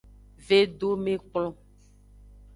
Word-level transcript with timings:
Vedomekplon. 0.47 1.53